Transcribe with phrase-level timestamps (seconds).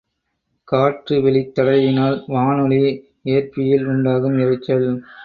[0.67, 2.81] காற்று வெளித் தடையினால் வானொலி
[3.23, 4.89] ஏற்பியில் உண்டாகும் இரைச்சல்.